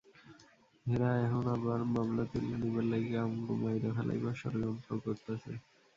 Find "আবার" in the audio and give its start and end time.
1.55-1.79